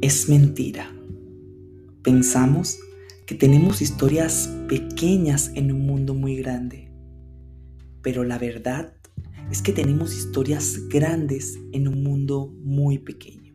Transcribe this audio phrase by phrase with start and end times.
[0.00, 0.94] Es mentira.
[2.04, 2.78] Pensamos
[3.26, 6.92] que tenemos historias pequeñas en un mundo muy grande,
[8.00, 8.94] pero la verdad
[9.50, 13.54] es que tenemos historias grandes en un mundo muy pequeño.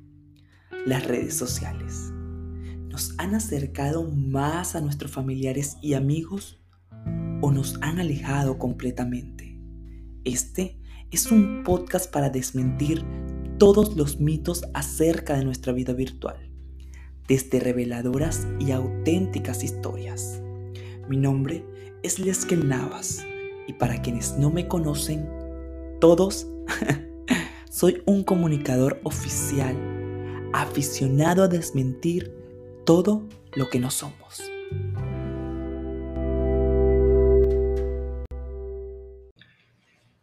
[0.86, 2.12] Las redes sociales
[2.90, 6.62] nos han acercado más a nuestros familiares y amigos
[7.42, 9.62] o nos han alejado completamente.
[10.26, 10.78] Este
[11.10, 13.06] es un podcast para desmentir
[13.64, 16.52] todos los mitos acerca de nuestra vida virtual,
[17.30, 20.42] desde reveladoras y auténticas historias.
[21.08, 21.64] Mi nombre
[22.04, 23.26] es Leskel Navas
[23.66, 25.30] y para quienes no me conocen,
[26.02, 26.46] todos,
[27.72, 29.78] soy un comunicador oficial,
[30.52, 32.34] aficionado a desmentir
[32.86, 34.42] todo lo que no somos.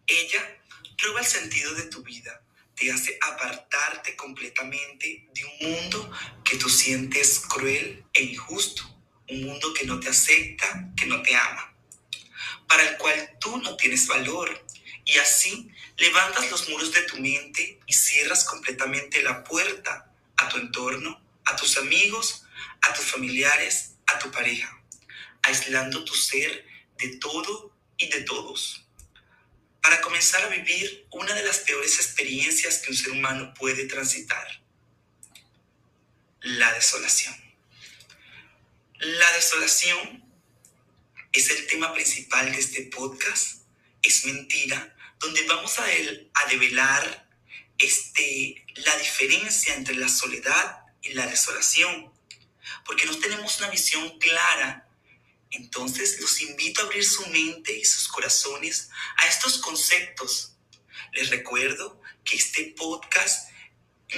[0.06, 0.42] Ella
[0.98, 2.42] roba el sentido de tu vida
[2.80, 6.10] te hace apartarte completamente de un mundo
[6.42, 8.82] que tú sientes cruel e injusto,
[9.28, 11.76] un mundo que no te acepta, que no te ama,
[12.66, 14.64] para el cual tú no tienes valor.
[15.04, 20.56] Y así levantas los muros de tu mente y cierras completamente la puerta a tu
[20.56, 22.46] entorno, a tus amigos,
[22.80, 24.82] a tus familiares, a tu pareja,
[25.42, 28.86] aislando tu ser de todo y de todos
[29.82, 34.62] para comenzar a vivir una de las peores experiencias que un ser humano puede transitar,
[36.42, 37.34] la desolación.
[38.98, 40.24] La desolación
[41.32, 43.62] es el tema principal de este podcast,
[44.02, 47.28] es mentira, donde vamos a, a develar
[47.78, 52.12] este, la diferencia entre la soledad y la desolación,
[52.84, 54.89] porque no tenemos una visión clara
[55.50, 60.56] entonces los invito a abrir su mente y sus corazones a estos conceptos.
[61.12, 63.50] Les recuerdo que este podcast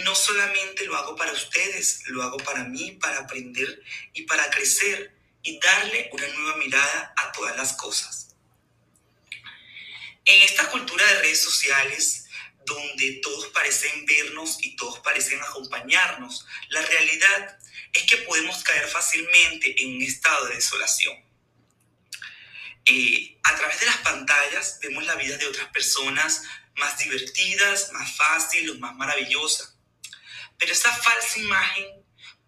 [0.05, 3.83] no solamente lo hago para ustedes, lo hago para mí, para aprender
[4.15, 8.35] y para crecer y darle una nueva mirada a todas las cosas.
[10.25, 12.27] En esta cultura de redes sociales,
[12.65, 17.59] donde todos parecen vernos y todos parecen acompañarnos, la realidad
[17.93, 21.32] es que podemos caer fácilmente en un estado de desolación.
[22.87, 26.43] Eh, a través de las pantallas vemos la vida de otras personas
[26.77, 29.75] más divertidas, más fácil o más maravillosa.
[30.59, 31.87] Pero esa falsa imagen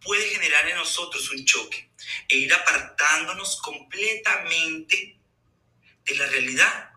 [0.00, 1.90] puede generar en nosotros un choque
[2.28, 5.18] e ir apartándonos completamente
[6.04, 6.90] de la realidad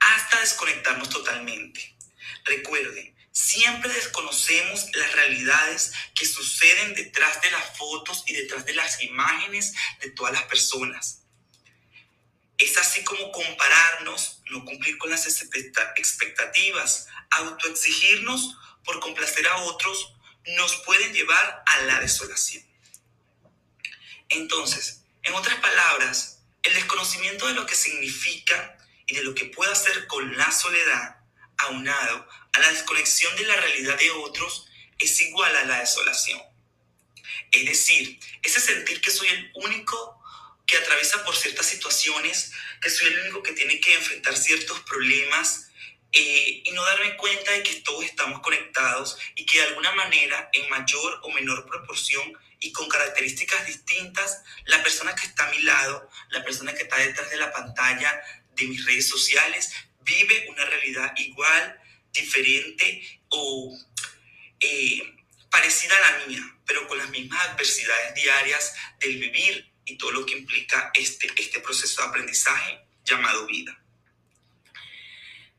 [0.00, 1.96] hasta desconectarnos totalmente.
[2.44, 9.02] Recuerden, siempre desconocemos las realidades que suceden detrás de las fotos y detrás de las
[9.02, 11.21] imágenes de todas las personas.
[12.62, 20.14] Es así como compararnos, no cumplir con las expectativas, autoexigirnos por complacer a otros,
[20.46, 22.64] nos pueden llevar a la desolación.
[24.28, 29.72] Entonces, en otras palabras, el desconocimiento de lo que significa y de lo que puede
[29.72, 31.16] hacer con la soledad,
[31.58, 34.68] aunado a la desconexión de la realidad de otros,
[35.00, 36.40] es igual a la desolación.
[37.50, 40.21] Es decir, ese sentir que soy el único
[40.72, 42.50] que atraviesa por ciertas situaciones,
[42.80, 45.70] que soy el único que tiene que enfrentar ciertos problemas
[46.12, 50.48] eh, y no darme cuenta de que todos estamos conectados y que de alguna manera,
[50.54, 55.60] en mayor o menor proporción y con características distintas, la persona que está a mi
[55.60, 58.22] lado, la persona que está detrás de la pantalla
[58.56, 61.78] de mis redes sociales, vive una realidad igual,
[62.14, 63.78] diferente o
[64.58, 65.16] eh,
[65.50, 70.26] parecida a la mía, pero con las mismas adversidades diarias del vivir y todo lo
[70.26, 73.78] que implica este, este proceso de aprendizaje llamado vida.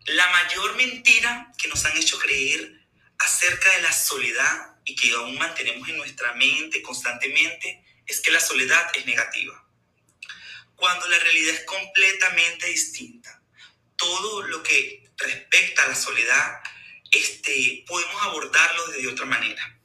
[0.05, 2.81] La mayor mentira que nos han hecho creer
[3.19, 8.39] acerca de la soledad y que aún mantenemos en nuestra mente constantemente es que la
[8.39, 9.65] soledad es negativa.
[10.75, 13.41] Cuando la realidad es completamente distinta.
[13.95, 16.59] Todo lo que respecta a la soledad,
[17.11, 19.79] este, podemos abordarlo de otra manera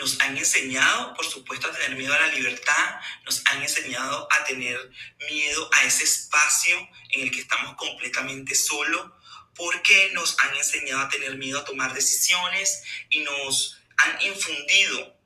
[0.00, 4.44] nos han enseñado, por supuesto, a tener miedo a la libertad, nos han enseñado a
[4.44, 4.90] tener
[5.28, 6.76] miedo a ese espacio
[7.10, 9.12] en el que estamos completamente solos,
[9.54, 15.20] porque nos han enseñado a tener miedo a tomar decisiones y nos han infundido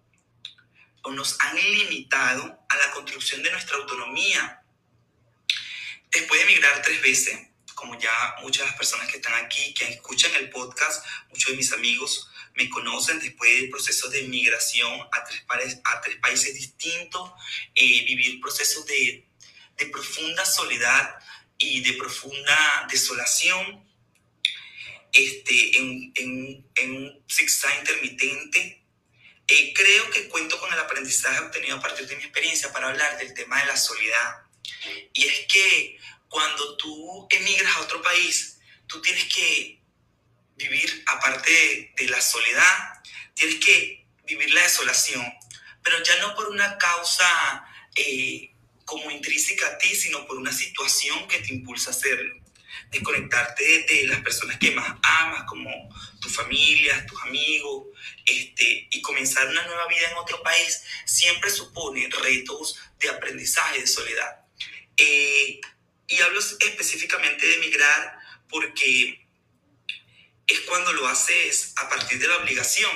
[1.02, 4.60] o nos han limitado a la construcción de nuestra autonomía.
[6.10, 7.38] Después de emigrar tres veces,
[7.76, 11.56] como ya muchas de las personas que están aquí, que escuchan el podcast, muchos de
[11.58, 15.44] mis amigos, me conocen después del proceso de migración a tres,
[16.20, 17.32] países distintos,
[17.74, 19.28] eh, vivir procesos de,
[19.76, 21.16] de profunda soledad
[21.58, 23.84] y de profunda desolación,
[25.12, 28.80] este, en, en, en un zigzag intermitente,
[29.46, 33.18] Eh, creo que cuento con el aprendizaje obtenido a partir de mi experiencia para hablar
[33.18, 34.28] del tema de la soledad.
[35.12, 35.98] Y es que
[36.30, 39.83] cuando tú emigras a otro país, tú tienes que
[40.56, 43.02] vivir, aparte de, la soledad,
[43.34, 45.24] tienes que vivir la desolación,
[45.82, 47.64] pero ya no por una causa
[47.94, 48.50] eh,
[48.84, 52.34] como intrínseca a ti, sino por una situación que te impulsa a hacerlo.
[52.90, 55.70] Desconectarte de, las personas que más amas, como
[56.20, 57.86] tu familia, tus amigos,
[58.24, 63.86] este, y comenzar una nueva vida en otro país, siempre supone retos de aprendizaje, de
[63.86, 64.44] soledad.
[64.96, 65.60] Eh,
[66.06, 68.18] y hablo específicamente de emigrar
[68.48, 69.23] porque
[70.46, 72.90] es cuando lo haces a partir de la obligación.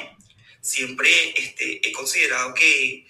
[0.61, 3.07] Siempre este, he considerado que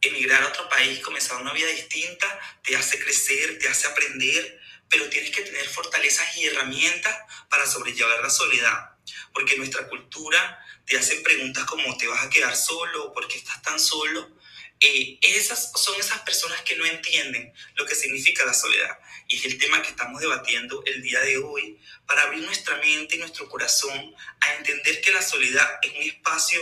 [0.00, 5.08] emigrar a otro país, comenzar una vida distinta, te hace crecer, te hace aprender, pero
[5.08, 7.16] tienes que tener fortalezas y herramientas
[7.48, 8.90] para sobrellevar la soledad.
[9.32, 13.12] Porque nuestra cultura te hace preguntas como ¿te vas a quedar solo?
[13.12, 14.35] ¿Por qué estás tan solo?
[14.80, 18.98] Eh, esas son esas personas que no entienden lo que significa la soledad.
[19.28, 23.16] Y es el tema que estamos debatiendo el día de hoy para abrir nuestra mente
[23.16, 26.60] y nuestro corazón a entender que la soledad es un espacio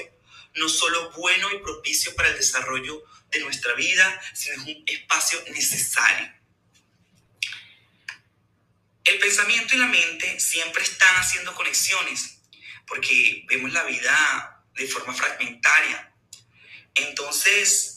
[0.55, 5.43] no solo bueno y propicio para el desarrollo de nuestra vida, sino es un espacio
[5.51, 6.33] necesario.
[9.05, 12.39] El pensamiento y la mente siempre están haciendo conexiones,
[12.87, 16.13] porque vemos la vida de forma fragmentaria.
[16.95, 17.94] Entonces,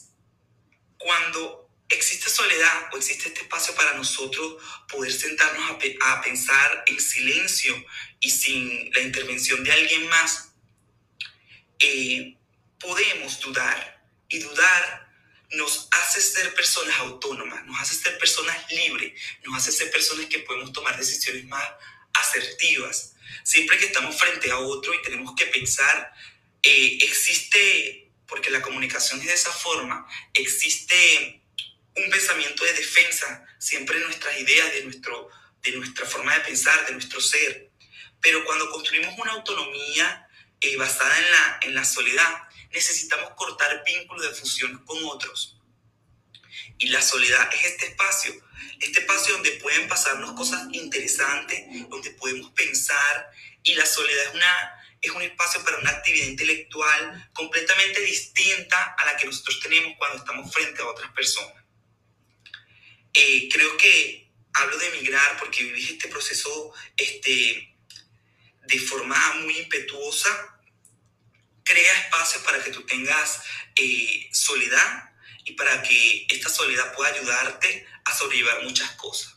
[0.98, 5.70] cuando existe soledad o existe este espacio para nosotros poder sentarnos
[6.02, 7.74] a, pensar en silencio
[8.20, 10.50] y sin la intervención de alguien más,
[11.78, 12.36] eh,
[12.78, 13.98] podemos dudar.
[14.30, 15.08] Y dudar
[15.52, 20.40] nos hace ser personas autónomas, nos hace ser personas libres, nos hace ser personas que
[20.40, 21.66] podemos tomar decisiones más
[22.12, 23.14] asertivas.
[23.44, 26.12] Siempre que estamos frente a otro y tenemos que pensar,
[26.62, 31.42] eh, existe, porque la comunicación es de esa forma, existe
[31.96, 35.30] un pensamiento de defensa siempre en nuestras ideas, de, nuestro,
[35.62, 37.70] de nuestra forma de pensar, de nuestro ser.
[38.20, 40.28] Pero cuando construimos una autonomía
[40.60, 45.56] eh, basada en la, en la soledad, necesitamos cortar vínculos de fusión con otros.
[46.78, 48.32] Y la soledad es este espacio,
[48.80, 53.30] este espacio donde pueden pasarnos cosas interesantes, donde podemos pensar.
[53.64, 59.04] Y la soledad es, una, es un espacio para una actividad intelectual completamente distinta a
[59.06, 61.64] la que nosotros tenemos cuando estamos frente a otras personas.
[63.14, 67.76] Eh, creo que hablo de emigrar porque viví este proceso este,
[68.66, 70.58] de forma muy impetuosa
[71.68, 73.42] crea espacios para que tú tengas
[73.76, 75.12] eh, soledad
[75.44, 79.34] y para que esta soledad pueda ayudarte a sobrellevar muchas cosas.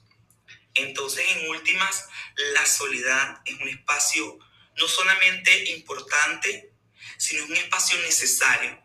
[0.73, 2.05] Entonces, en últimas,
[2.53, 4.39] la soledad es un espacio
[4.77, 6.73] no solamente importante,
[7.17, 8.81] sino un espacio necesario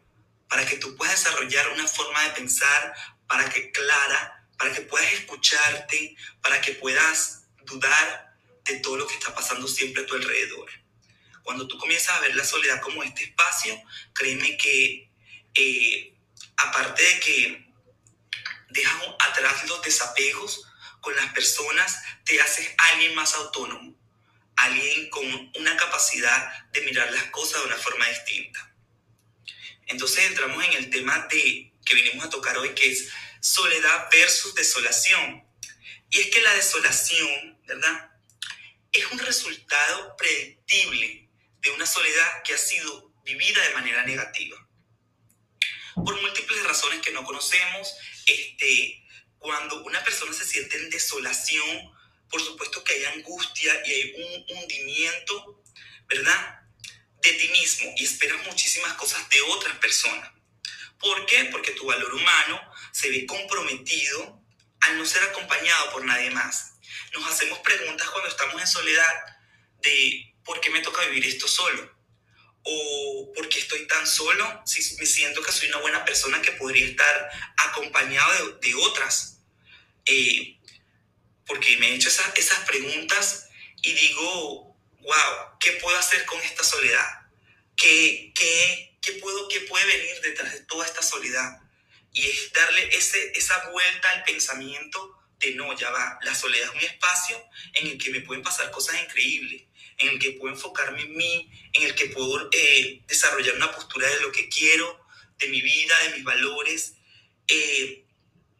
[0.48, 2.94] para que tú puedas desarrollar una forma de pensar
[3.26, 9.14] para que clara, para que puedas escucharte, para que puedas dudar de todo lo que
[9.14, 10.70] está pasando siempre a tu alrededor.
[11.42, 13.80] Cuando tú comienzas a ver la soledad como este espacio,
[14.12, 15.10] créeme que
[15.54, 16.14] eh,
[16.56, 17.66] aparte de que
[18.70, 20.66] dejas atrás los desapegos
[21.00, 23.94] con las personas, te haces alguien más autónomo,
[24.56, 28.74] alguien con una capacidad de mirar las cosas de una forma distinta.
[29.86, 33.08] Entonces entramos en el tema de que vinimos a tocar hoy, que es
[33.40, 35.46] soledad versus desolación.
[36.10, 38.10] Y es que la desolación, ¿verdad?
[38.92, 41.28] Es un resultado predictible
[41.60, 44.56] de una soledad que ha sido vivida de manera negativa.
[45.94, 47.94] Por múltiples razones que no conocemos,
[48.26, 49.04] este,
[49.38, 51.95] cuando una persona se siente en desolación,
[52.30, 55.62] por supuesto que hay angustia y hay un hundimiento,
[56.08, 56.60] ¿verdad?
[57.22, 60.30] De ti mismo y esperas muchísimas cosas de otras personas.
[60.98, 61.44] ¿Por qué?
[61.46, 62.60] Porque tu valor humano
[62.92, 64.42] se ve comprometido
[64.80, 66.72] al no ser acompañado por nadie más.
[67.12, 69.38] Nos hacemos preguntas cuando estamos en soledad
[69.82, 71.94] de ¿por qué me toca vivir esto solo?
[72.62, 76.52] ¿O por qué estoy tan solo si me siento que soy una buena persona que
[76.52, 79.40] podría estar acompañado de, otras?
[80.04, 80.55] Eh,
[81.46, 83.48] porque me he hecho esas, esas preguntas
[83.82, 87.06] y digo, wow, ¿qué puedo hacer con esta soledad?
[87.76, 91.60] ¿Qué, qué, qué, puedo, qué puede venir detrás de toda esta soledad?
[92.12, 96.82] Y es darle ese, esa vuelta al pensamiento de no, ya va, la soledad es
[96.82, 97.42] un espacio
[97.74, 99.64] en el que me pueden pasar cosas increíbles,
[99.98, 104.08] en el que puedo enfocarme en mí, en el que puedo eh, desarrollar una postura
[104.08, 105.06] de lo que quiero,
[105.38, 106.94] de mi vida, de mis valores,
[107.48, 108.05] eh,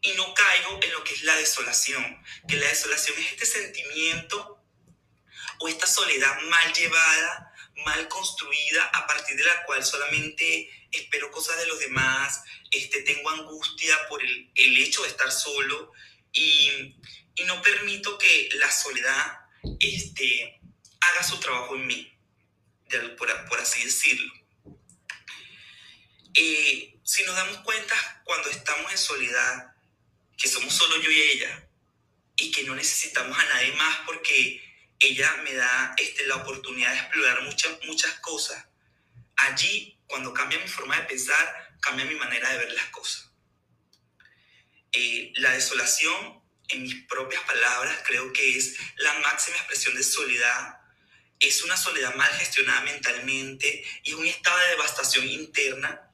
[0.07, 4.63] y no caigo en lo que es la desolación, que la desolación es este sentimiento
[5.59, 7.53] o esta soledad mal llevada,
[7.85, 13.31] mal construida a partir de la cual solamente espero cosas de los demás, este, tengo
[13.31, 15.93] angustia por el, el hecho de estar solo
[16.33, 16.95] y,
[17.35, 19.41] y, no permito que la soledad
[19.81, 20.61] este,
[21.01, 22.19] haga su trabajo en mí,
[23.19, 24.33] por, por así decirlo.
[26.35, 27.95] Eh, si nos damos cuenta
[28.25, 29.76] cuando estamos en soledad,
[30.37, 31.69] que somos solo yo y ella,
[32.37, 34.63] y que no necesitamos a nadie más porque
[34.99, 38.67] ella me da este, la oportunidad de explorar muchas, muchas cosas.
[39.37, 43.31] Allí, cuando cambia mi forma de pensar, cambia mi manera de ver las cosas.
[44.93, 50.81] Eh, la desolación, en mis propias palabras, creo que es la máxima expresión de soledad.
[51.39, 56.11] Es una soledad mal gestionada mentalmente y un estado de devastación interna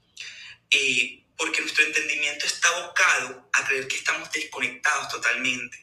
[0.71, 5.83] eh, porque nuestro entendimiento está abocado a creer que estamos desconectados totalmente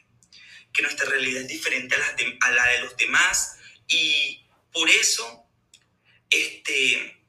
[0.72, 3.56] que nuestra realidad es diferente a la de, a la de los demás
[3.88, 5.46] y por eso
[6.30, 7.24] este,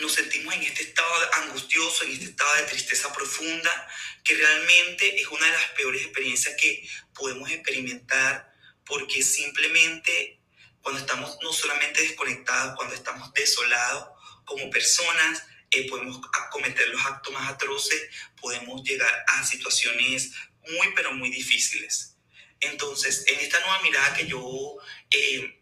[0.00, 3.88] nos sentimos en este estado angustioso, en este estado de tristeza profunda,
[4.24, 8.52] que realmente es una de las peores experiencias que podemos experimentar,
[8.84, 10.40] porque simplemente
[10.82, 14.08] cuando estamos no solamente desconectados, cuando estamos desolados
[14.44, 16.20] como personas, eh, podemos
[16.50, 20.32] cometer los actos más atroces, podemos llegar a situaciones
[20.68, 22.16] muy, pero muy difíciles.
[22.60, 24.76] Entonces, en esta nueva mirada que yo
[25.10, 25.60] eh,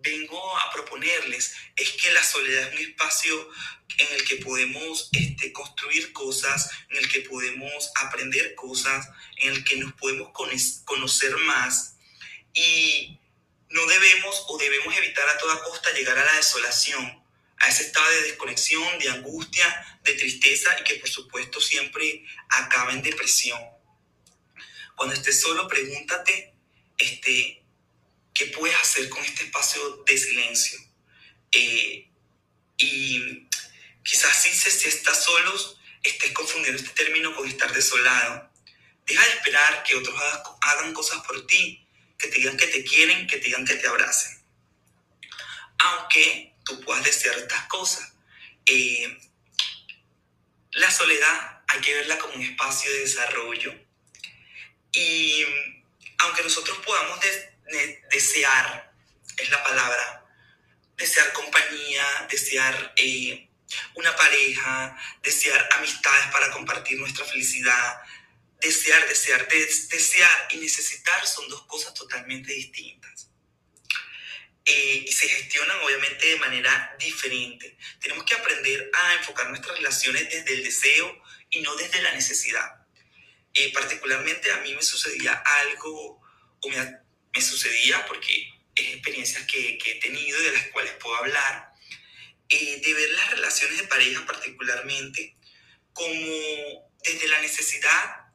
[0.00, 3.50] vengo a proponerles, es que la soledad es un espacio
[3.98, 9.64] en el que podemos este, construir cosas, en el que podemos aprender cosas, en el
[9.64, 10.30] que nos podemos
[10.84, 11.96] conocer más
[12.52, 13.18] y
[13.70, 17.23] no debemos o debemos evitar a toda costa llegar a la desolación,
[17.58, 22.92] a ese estado de desconexión, de angustia, de tristeza y que por supuesto siempre acaba
[22.92, 23.60] en depresión.
[24.94, 26.54] Cuando estés solo, pregúntate,
[26.98, 27.64] este,
[28.32, 30.78] ¿qué puedes hacer con este espacio de silencio?
[31.52, 32.08] Eh,
[32.76, 33.48] y
[34.02, 35.52] quizás si, si estás solo,
[36.02, 38.50] estés confundiendo este término con estar desolado.
[39.06, 40.14] Deja de esperar que otros
[40.60, 41.86] hagan cosas por ti,
[42.18, 44.42] que te digan que te quieren, que te digan que te abracen.
[45.78, 48.12] Aunque tú puedas desear estas cosas.
[48.66, 49.18] Eh,
[50.72, 53.74] la soledad hay que verla como un espacio de desarrollo,
[54.92, 55.44] y
[56.18, 57.18] aunque nosotros podamos
[58.10, 58.92] desear,
[59.36, 60.24] es la palabra,
[60.96, 63.48] desear compañía, desear eh,
[63.96, 68.00] una pareja, desear amistades para compartir nuestra felicidad,
[68.60, 73.28] desear, desear, desear y necesitar son dos cosas totalmente distintas.
[74.66, 77.76] Eh, y se gestionan obviamente de manera diferente.
[78.00, 82.70] Tenemos que aprender a enfocar nuestras relaciones desde el deseo y no desde la necesidad.
[83.52, 86.20] Eh, particularmente a mí me sucedía algo,
[86.60, 86.76] o me,
[87.34, 91.72] me sucedía porque es experiencias que, que, he tenido y de las cuales puedo hablar,
[92.48, 95.36] eh, de ver las relaciones de pareja particularmente
[95.92, 98.26] como desde la necesidad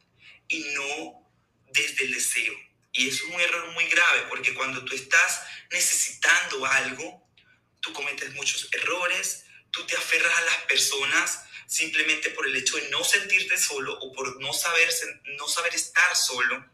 [0.47, 1.31] y no
[1.71, 2.53] desde el deseo.
[2.99, 5.41] Y es un error muy grave porque cuando tú estás
[5.71, 7.31] necesitando algo,
[7.79, 12.89] tú cometes muchos errores, tú te aferras a las personas simplemente por el hecho de
[12.89, 14.89] no sentirte solo o por no saber,
[15.37, 16.69] no saber estar solo,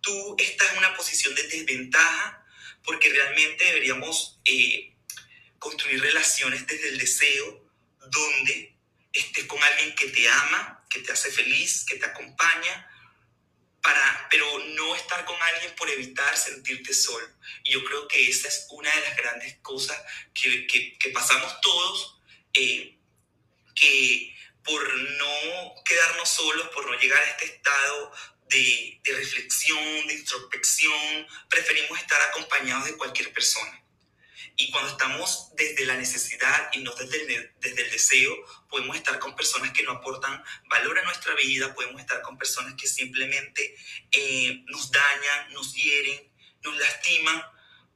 [0.00, 2.46] tú estás en una posición de desventaja
[2.82, 4.94] porque realmente deberíamos eh,
[5.58, 7.62] construir relaciones desde el deseo
[8.06, 8.74] donde
[9.12, 12.88] estés con alguien que te ama, que te hace feliz, que te acompaña,
[13.82, 17.26] para, pero no estar con alguien por evitar sentirte solo.
[17.64, 20.00] Y yo creo que esa es una de las grandes cosas
[20.32, 22.18] que, que, pasamos todos.
[22.54, 22.98] Eh,
[23.74, 24.32] que
[24.64, 28.12] por no quedarnos solos, por no llegar a este estado
[28.48, 33.81] de, reflexión, de introspección, preferimos estar acompañados de cualquier persona.
[34.56, 38.36] Y cuando estamos desde la necesidad y no desde el, desde el deseo,
[38.68, 42.74] podemos estar con personas que no aportan valor a nuestra vida, podemos estar con personas
[42.74, 43.74] que simplemente
[44.10, 46.30] eh, nos dañan, nos hieren,
[46.62, 47.42] nos lastiman,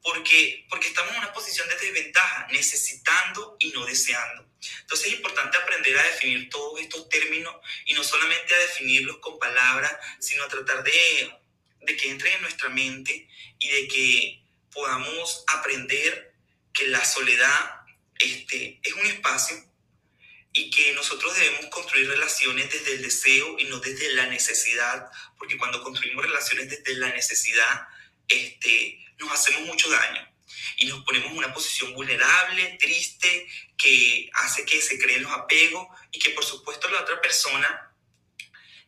[0.03, 4.47] porque, porque estamos en una posición de desventaja, necesitando y no deseando.
[4.81, 7.55] Entonces es importante aprender a definir todos estos términos
[7.87, 11.39] y no solamente a definirlos con palabras, sino a tratar de,
[11.83, 16.36] de que entren en nuestra mente y de que podamos aprender
[16.76, 17.80] que la soledad
[18.18, 19.56] este, es un espacio
[20.52, 25.56] y que nosotros debemos construir relaciones desde el deseo y no desde la necesidad, porque
[25.56, 27.88] cuando construimos relaciones desde la necesidad,
[28.28, 30.30] este, nos hacemos mucho daño
[30.76, 35.88] y nos ponemos en una posición vulnerable, triste, que hace que se creen los apegos
[36.12, 37.95] y que por supuesto la otra persona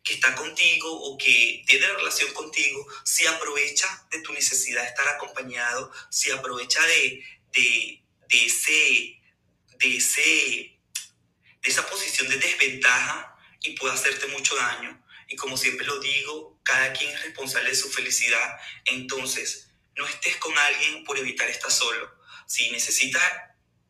[0.04, 5.09] que está contigo o que tiene relación contigo, se aprovecha de tu necesidad de estar
[5.09, 9.21] acompañado, se aprovecha de, de, de ese,
[9.78, 15.05] de ese, de esa posición de desventaja y puede hacerte mucho daño.
[15.28, 18.59] Y como siempre lo digo, cada quien es responsable de su felicidad.
[18.87, 22.19] Entonces, no estés con alguien por evitar estar solo.
[22.47, 23.23] Si necesitas,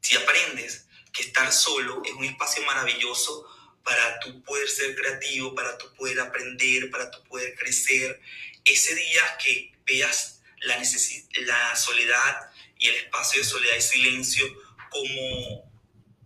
[0.00, 3.46] si aprendes que estar solo es un espacio maravilloso
[3.84, 8.20] para tú poder ser creativo, para tú poder aprender, para tú poder crecer.
[8.64, 12.47] Ese día que veas la, la soledad
[12.78, 14.46] y el espacio de soledad y silencio
[14.90, 15.70] como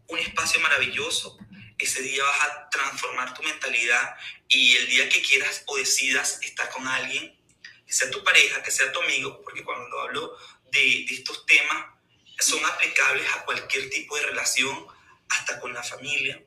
[0.08, 1.38] un espacio maravilloso,
[1.78, 4.16] ese día vas a transformar tu mentalidad
[4.48, 7.36] y el día que quieras o decidas estar con alguien,
[7.86, 10.36] que sea tu pareja, que sea tu amigo, porque cuando hablo
[10.70, 11.86] de, de estos temas,
[12.38, 14.86] son aplicables a cualquier tipo de relación,
[15.28, 16.42] hasta con la familia,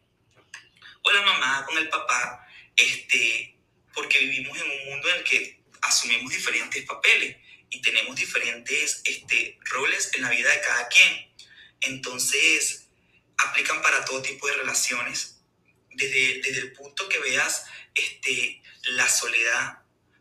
[1.02, 3.58] o la mamá con el papá, este,
[3.94, 7.38] porque vivimos en un mundo en el que asumimos diferentes papeles
[7.76, 11.36] y tenemos diferentes este, roles en la vida de cada quien.
[11.82, 12.88] Entonces,
[13.38, 15.42] aplican para todo tipo de relaciones.
[15.92, 19.80] Desde, desde el punto que veas este, la soledad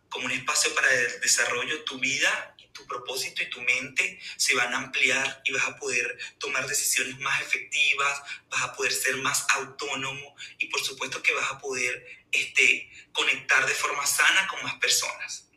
[0.09, 4.75] como un espacio para el desarrollo, tu vida tu propósito y tu mente se van
[4.75, 8.21] a ampliar y vas a poder tomar decisiones más efectivas,
[8.51, 13.65] vas a poder ser más autónomo y por supuesto que vas a poder este, conectar
[13.65, 15.49] de forma sana con más personas.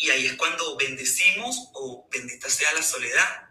[0.00, 3.50] Y ahí es cuando bendecimos o bendita sea la soledad.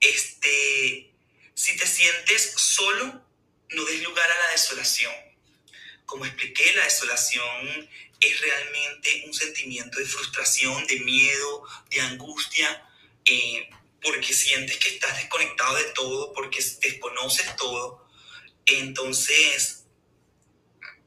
[0.00, 1.12] Este,
[1.52, 3.22] si te sientes solo,
[3.68, 5.12] no des lugar a la desolación.
[6.06, 12.88] Como expliqué, la desolación es realmente un sentimiento de frustración, de miedo, de angustia,
[13.26, 13.68] eh,
[14.02, 18.08] porque sientes que estás desconectado de todo, porque desconoces todo.
[18.64, 19.84] Entonces,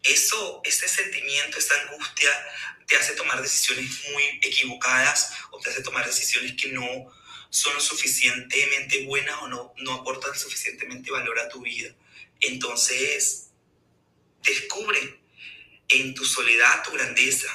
[0.04, 2.30] eso, ese sentimiento, esa angustia,
[2.88, 6.86] te hace tomar decisiones muy equivocadas o te hace tomar decisiones que no
[7.50, 11.94] son lo suficientemente buenas o no, no aportan suficientemente valor a tu vida.
[12.40, 13.50] Entonces,
[14.44, 15.22] descubre
[15.90, 17.48] en tu soledad tu grandeza.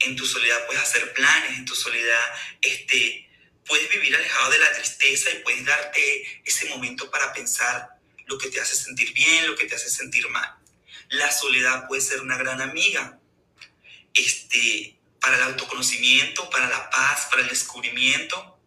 [0.00, 2.24] En tu soledad puedes hacer planes, en tu soledad
[2.60, 3.28] este,
[3.64, 7.88] puedes vivir alejado de la tristeza y puedes darte ese momento para pensar
[8.26, 10.56] lo que te hace sentir bien, lo que te hace sentir mal.
[11.10, 13.20] La soledad puede ser una gran amiga
[14.16, 18.58] este, para el autoconocimiento, para la paz, para el descubrimiento.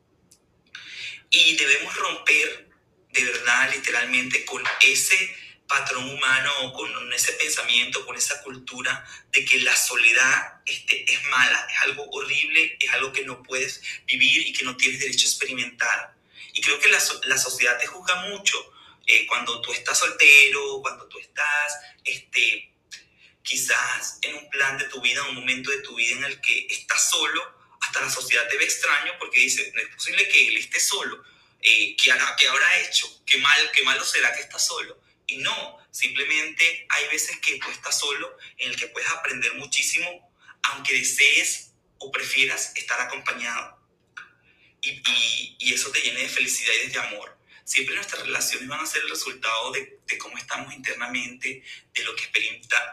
[1.29, 2.69] Y debemos romper
[3.12, 5.35] de verdad, literalmente, con ese
[5.69, 11.67] patrón humano con ese pensamiento, con esa cultura de que la soledad este, es mala,
[11.71, 15.29] es algo horrible, es algo que no puedes vivir y que no tienes derecho a
[15.29, 16.15] experimentar.
[16.53, 18.57] Y creo que la, la sociedad te juzga mucho
[19.05, 22.68] eh, cuando tú estás soltero, cuando tú estás este,
[23.49, 26.67] quizás en un plan de tu vida, un momento de tu vida en el que
[26.69, 27.41] estás solo,
[27.81, 31.23] hasta la sociedad te ve extraño porque dice, no es posible que él esté solo.
[31.59, 33.07] Eh, ¿qué, hará, ¿Qué habrá hecho?
[33.25, 35.01] ¿Qué, mal, ¿Qué malo será que está solo?
[35.25, 40.31] Y no, simplemente hay veces que tú estás solo, en el que puedes aprender muchísimo,
[40.63, 43.79] aunque desees o prefieras estar acompañado.
[44.81, 45.01] Y,
[45.59, 47.38] y, eso te llene de felicidad y de amor.
[47.69, 52.15] Siempre nuestras relaciones van a ser el resultado de, de cómo estamos internamente, de lo,
[52.15, 52.23] que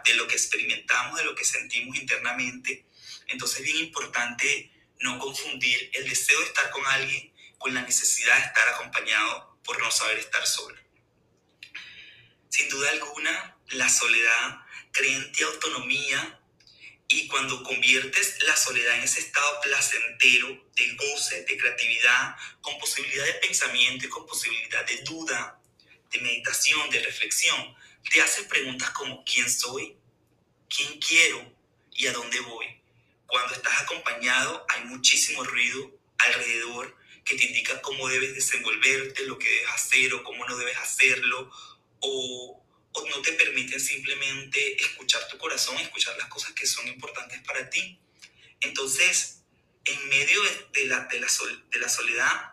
[0.04, 2.84] de lo que experimentamos, de lo que sentimos internamente.
[3.28, 8.36] Entonces es bien importante no confundir el deseo de estar con alguien con la necesidad
[8.36, 10.76] de estar acompañado por no saber estar solo.
[12.50, 14.58] Sin duda alguna, la soledad
[14.92, 16.38] crea en ti autonomía
[17.08, 23.24] y cuando conviertes la soledad en ese estado placentero de goce, de creatividad, con posibilidad
[23.24, 25.60] de pensamiento y con posibilidad de duda,
[26.10, 27.76] de meditación, de reflexión,
[28.10, 29.96] te haces preguntas como ¿quién soy?
[30.68, 31.52] ¿Quién quiero?
[31.92, 32.66] ¿Y a dónde voy?
[33.26, 39.48] Cuando estás acompañado hay muchísimo ruido alrededor que te indica cómo debes desenvolverte, lo que
[39.48, 41.50] debes hacer o cómo no debes hacerlo,
[42.00, 42.64] o,
[43.04, 47.98] no te permiten simplemente escuchar tu corazón, escuchar las cosas que son importantes para ti.
[48.60, 49.42] Entonces,
[49.84, 51.28] en medio de la, de la,
[51.70, 52.52] de la soledad,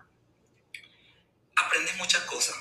[1.56, 2.56] aprendes muchas cosas.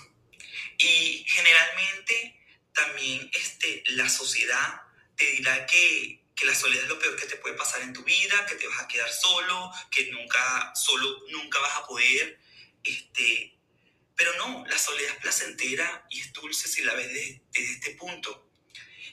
[0.78, 2.40] Y generalmente
[2.72, 4.82] también este, la sociedad
[5.16, 8.02] te dirá que, que, la soledad es lo peor que te puede pasar en tu
[8.02, 12.40] vida, que te vas a quedar solo, que nunca, solo nunca vas a poder
[12.82, 13.56] este,
[14.16, 18.48] pero no, la soledad es placentera y es dulce si la ves desde, este punto.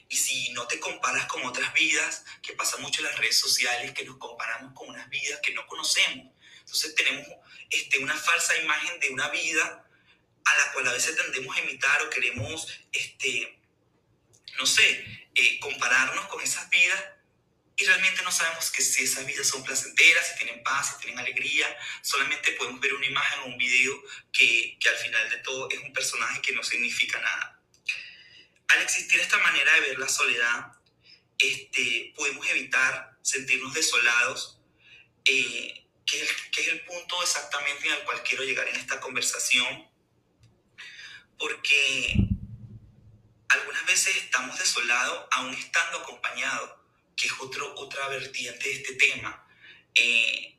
[0.08, 3.92] Y si no te comparas con otras vidas, que pasa mucho en las redes sociales,
[3.92, 6.32] que nos comparamos con unas vidas que no conocemos.
[6.58, 7.26] Entonces tenemos
[7.70, 9.86] este, una falsa imagen de una vida
[10.44, 13.60] a la cual a veces tendemos a imitar o queremos, este,
[14.58, 17.04] no sé, eh, compararnos con esas vidas
[17.80, 21.18] y realmente no sabemos que si esas vidas son placenteras, si tienen paz, si tienen
[21.18, 21.66] alegría.
[22.02, 23.98] Solamente podemos ver una imagen o un video
[24.30, 27.58] que, que al final de todo es un personaje que no significa nada.
[28.68, 30.72] Al existir esta manera de ver la soledad,
[31.38, 34.58] este, podemos evitar sentirnos desolados,
[35.24, 39.90] eh, que, que es el punto exactamente al cual quiero llegar en esta conversación,
[41.38, 42.28] porque
[43.48, 46.79] algunas veces estamos desolados aún estando acompañados
[47.20, 49.46] que es otro, otra vertiente de este tema,
[49.94, 50.56] eh,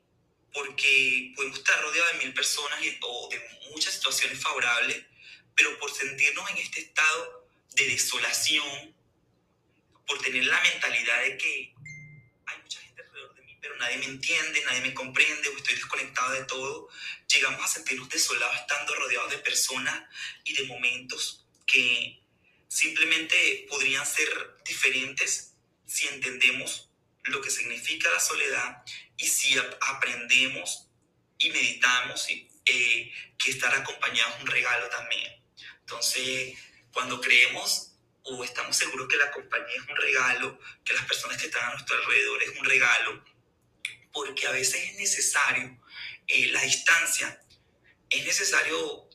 [0.53, 5.03] porque podemos estar rodeados de mil personas o de muchas situaciones favorables,
[5.55, 8.95] pero por sentirnos en este estado de desolación,
[10.05, 11.73] por tener la mentalidad de que
[12.45, 15.75] hay mucha gente alrededor de mí, pero nadie me entiende, nadie me comprende o estoy
[15.75, 16.89] desconectado de todo,
[17.27, 20.03] llegamos a sentirnos desolados estando rodeados de personas
[20.43, 22.21] y de momentos que
[22.67, 25.50] simplemente podrían ser diferentes
[25.91, 26.89] si entendemos
[27.23, 28.81] lo que significa la soledad
[29.17, 30.87] y si aprendemos
[31.37, 35.43] y meditamos eh, que estar acompañado es un regalo también.
[35.81, 36.57] Entonces,
[36.93, 37.91] cuando creemos
[38.23, 41.73] o estamos seguros que la compañía es un regalo, que las personas que están a
[41.73, 43.25] nuestro alrededor es un regalo,
[44.13, 45.77] porque a veces es necesario
[46.27, 47.41] eh, la distancia,
[48.09, 49.09] es necesario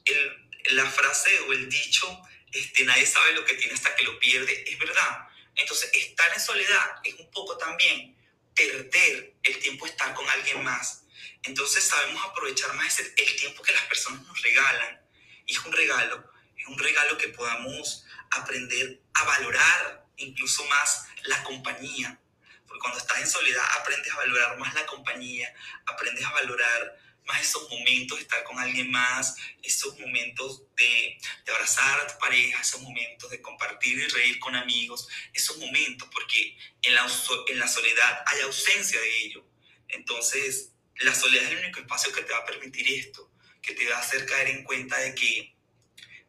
[0.73, 2.07] la frase o el dicho,
[2.53, 5.26] este, nadie sabe lo que tiene hasta que lo pierde, es verdad
[5.57, 8.15] entonces, estar en soledad es un poco también
[8.55, 11.05] perder el tiempo estar con alguien más.
[11.43, 15.01] Entonces, sabemos aprovechar más el tiempo que las personas nos regalan.
[15.47, 21.43] Y es un regalo, es un regalo que podamos aprender a valorar incluso más la
[21.43, 22.21] compañía.
[22.67, 25.55] Porque cuando estás en soledad aprendes a valorar más la compañía,
[25.87, 31.53] aprendes a valorar más esos momentos de estar con alguien más, esos momentos de, de,
[31.53, 36.57] abrazar a tu pareja, esos momentos de compartir y reír con amigos, esos momentos, porque
[36.83, 37.07] en la,
[37.49, 39.45] en la soledad hay ausencia de ello.
[39.89, 43.89] Entonces, la soledad es el único espacio que te va a permitir esto, que te
[43.89, 45.55] va a hacer caer en cuenta de que,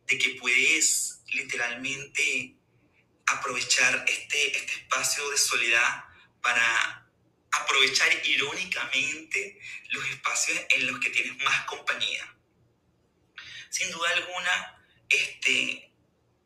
[0.07, 2.55] de que puedes literalmente
[3.27, 6.05] aprovechar este, este espacio de soledad
[6.41, 6.96] para
[7.51, 12.35] aprovechar irónicamente los espacios en los que tienes más compañía.
[13.69, 15.91] Sin duda alguna, este,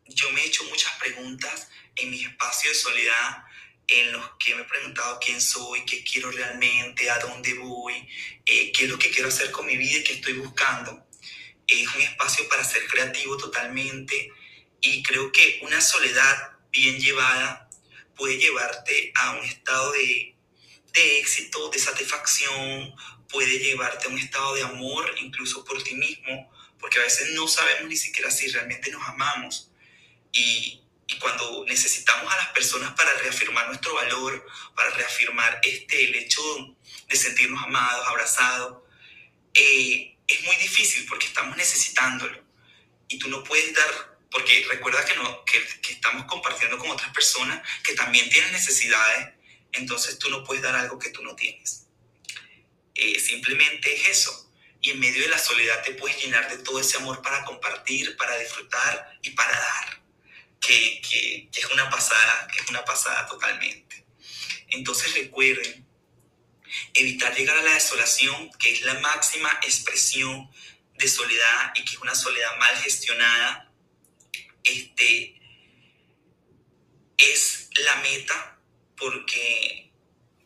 [0.06, 3.46] yo me he hecho muchas preguntas en mis espacios de soledad
[3.88, 8.08] en los que me he preguntado quién soy, qué quiero realmente, a dónde voy,
[8.46, 11.06] eh, qué es lo que quiero hacer con mi vida y qué estoy buscando.
[11.68, 14.32] Es un espacio para ser creativo totalmente
[14.80, 17.70] y creo que una soledad bien llevada
[18.16, 20.31] puede llevarte a un estado de
[20.94, 22.96] de éxito, de satisfacción,
[23.30, 27.48] puede llevarte a un estado de amor incluso por ti mismo, porque a veces no
[27.48, 29.72] sabemos ni siquiera si realmente nos amamos.
[30.32, 30.78] Y,
[31.20, 36.42] cuando necesitamos a las personas para reafirmar nuestro valor, para reafirmar este, el hecho
[37.10, 38.78] de sentirnos amados, abrazados,
[39.54, 42.42] eh, es muy difícil porque estamos necesitándolo.
[43.10, 47.12] Y tú no puedes dar, porque recuerda que, no, que, que estamos compartiendo con otras
[47.12, 49.34] personas que también tienen necesidades
[49.74, 51.88] entonces tú no puedes dar algo que tú no tienes.
[52.96, 54.52] Eh, simplemente es eso.
[54.82, 58.18] Y en medio de la soledad te puedes llenar de todo ese amor para compartir,
[58.18, 60.02] para disfrutar y para dar.
[60.60, 64.06] Que, que, es una pasada, que es una pasada totalmente.
[64.70, 65.88] Entonces recuerden,
[66.94, 70.50] evitar llegar a la desolación, que es la máxima expresión
[70.96, 73.72] de soledad y que es una soledad mal gestionada,
[74.64, 75.42] este,
[77.18, 78.51] es la meta
[79.02, 79.92] porque,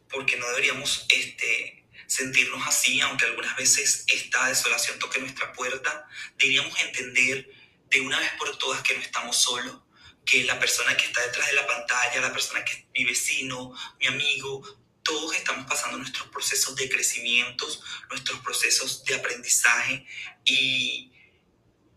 [0.10, 6.80] porque no deberíamos este, sentirnos así, aunque algunas veces esta desolación toque nuestra puerta, deberíamos
[6.80, 7.50] entender
[7.90, 9.82] de una vez por todas que no estamos solos,
[10.26, 13.76] que la persona que está detrás de la pantalla, la persona que es mi vecino,
[14.00, 14.64] mi amigo,
[15.04, 17.68] todos estamos pasando nuestros procesos de crecimiento,
[18.10, 20.08] nuestros procesos de aprendizaje
[20.46, 21.12] y,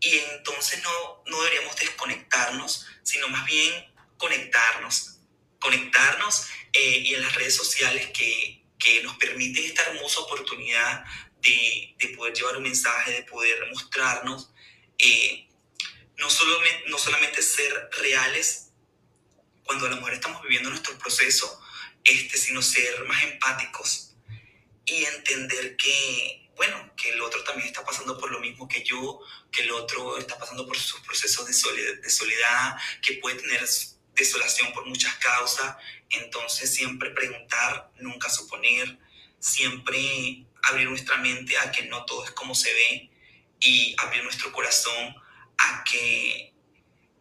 [0.01, 5.18] y entonces no, no deberíamos desconectarnos, sino más bien conectarnos,
[5.59, 11.03] conectarnos eh, y en las redes sociales que, que, nos permiten esta hermosa oportunidad
[11.41, 14.51] de, de, poder llevar un mensaje, de poder mostrarnos,
[14.97, 15.47] eh,
[16.17, 18.71] no, solamente, no solamente ser reales
[19.63, 21.61] cuando a lo mejor estamos viviendo nuestro proceso,
[22.03, 24.15] este, sino ser más empáticos
[24.85, 29.19] y entender que, bueno, que el otro también está pasando por lo mismo que yo,
[29.51, 33.61] que el otro está pasando por sus procesos de soledad, de soledad que puede tener
[34.19, 35.75] desolación por muchas causas,
[36.09, 38.97] entonces siempre preguntar, nunca suponer,
[39.39, 43.09] siempre abrir nuestra mente a que no todo es como se ve
[43.59, 45.15] y abrir nuestro corazón
[45.57, 46.53] a que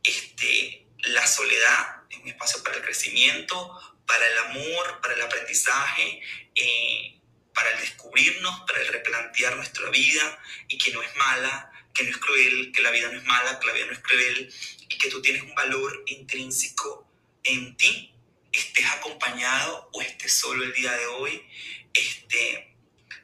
[0.03, 6.23] este, la soledad es un espacio para el crecimiento, para el amor, para el aprendizaje,
[6.55, 7.21] eh,
[7.55, 12.11] para el descubrirnos, para el replantear nuestra vida y que no es mala, que no
[12.11, 14.55] es cruel, que la vida no es mala, que la vida no es cruel
[14.89, 17.11] y que tú tienes un valor intrínseco
[17.43, 18.15] en ti,
[18.53, 21.45] estés acompañado o estés solo el día de hoy.
[21.93, 22.77] Este,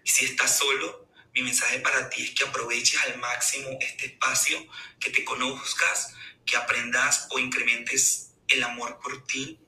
[0.02, 4.66] si estás solo, mi mensaje para ti es que aproveches al máximo este espacio,
[4.98, 6.12] que te conozcas,
[6.44, 9.60] que aprendas o incrementes el amor por ti.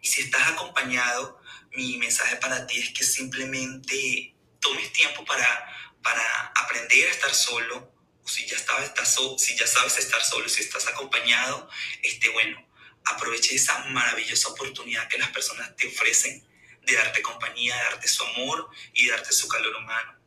[0.00, 1.40] Y si estás acompañado,
[1.72, 7.92] mi mensaje para ti es que simplemente tomes tiempo para, para aprender a estar solo,
[8.22, 8.92] o si ya, sabes,
[9.36, 11.68] si ya sabes estar solo, si estás acompañado,
[12.02, 12.66] este, bueno,
[13.04, 16.42] aproveche esa maravillosa oportunidad que las personas te ofrecen
[16.80, 20.18] de darte compañía, de darte su amor y de darte su calor humano.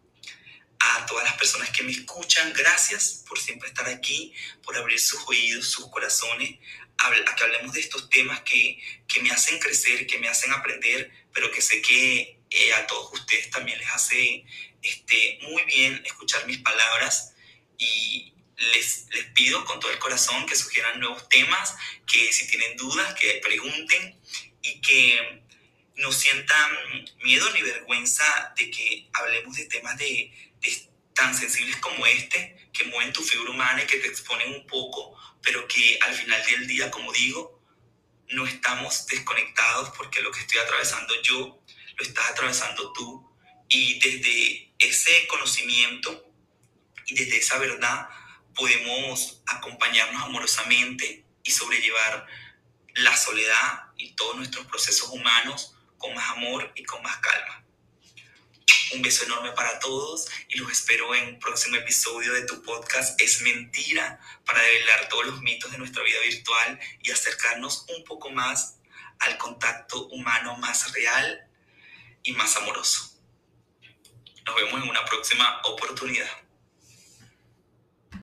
[0.79, 5.19] A todas las personas que me escuchan, gracias por siempre estar aquí, por abrir sus
[5.25, 6.59] oídos, sus corazones,
[6.99, 11.11] a que hablemos de estos temas que, que me hacen crecer, que me hacen aprender,
[11.33, 14.45] pero que sé que eh, a todos ustedes también les hace
[14.81, 17.33] este, muy bien escuchar mis palabras
[17.77, 22.77] y les, les pido con todo el corazón que sugieran nuevos temas, que si tienen
[22.77, 24.19] dudas, que pregunten
[24.61, 25.41] y que
[25.95, 26.71] no sientan
[27.23, 30.31] miedo ni vergüenza de que hablemos de temas de,
[31.13, 35.15] tan sensibles como este, que mueven tu figura humana y que te exponen un poco,
[35.41, 37.61] pero que al final del día, como digo,
[38.29, 41.61] no estamos desconectados porque lo que estoy atravesando yo,
[41.97, 43.29] lo estás atravesando tú.
[43.67, 46.31] Y desde ese conocimiento
[47.05, 48.09] y desde esa verdad
[48.55, 52.27] podemos acompañarnos amorosamente y sobrellevar
[52.95, 57.63] la soledad y todos nuestros procesos humanos con más amor y con más calma.
[58.93, 63.19] Un beso enorme para todos y los espero en un próximo episodio de tu podcast
[63.21, 68.29] Es Mentira para develar todos los mitos de nuestra vida virtual y acercarnos un poco
[68.31, 68.79] más
[69.19, 71.47] al contacto humano más real
[72.23, 73.10] y más amoroso.
[74.45, 76.40] Nos vemos en una próxima oportunidad.